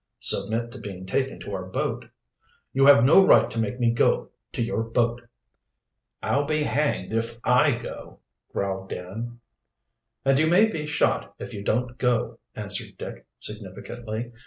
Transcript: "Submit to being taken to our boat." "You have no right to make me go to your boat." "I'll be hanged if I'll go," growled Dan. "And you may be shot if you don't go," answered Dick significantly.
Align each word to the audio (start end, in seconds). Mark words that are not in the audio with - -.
"Submit 0.21 0.71
to 0.71 0.79
being 0.79 1.05
taken 1.05 1.39
to 1.41 1.53
our 1.53 1.63
boat." 1.67 2.05
"You 2.73 2.87
have 2.87 3.03
no 3.03 3.23
right 3.23 3.51
to 3.51 3.59
make 3.59 3.77
me 3.79 3.91
go 3.91 4.29
to 4.51 4.63
your 4.63 4.81
boat." 4.81 5.21
"I'll 6.23 6.47
be 6.47 6.63
hanged 6.63 7.13
if 7.13 7.37
I'll 7.43 7.79
go," 7.79 8.19
growled 8.51 8.89
Dan. 8.89 9.41
"And 10.25 10.39
you 10.39 10.47
may 10.49 10.67
be 10.71 10.87
shot 10.87 11.35
if 11.37 11.53
you 11.53 11.63
don't 11.63 11.99
go," 11.99 12.39
answered 12.55 12.97
Dick 12.97 13.27
significantly. 13.39 14.31